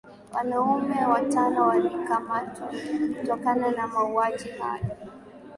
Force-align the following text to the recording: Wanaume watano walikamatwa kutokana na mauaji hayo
Wanaume 0.33 1.05
watano 1.05 1.67
walikamatwa 1.67 2.71
kutokana 3.21 3.71
na 3.71 3.87
mauaji 3.87 4.49
hayo 4.49 4.83